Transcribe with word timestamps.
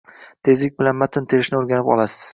tezlik 0.47 0.73
bilan 0.81 0.99
matn 1.03 1.31
terishni 1.35 1.63
o’rganib 1.63 1.97
olasiz 1.97 2.29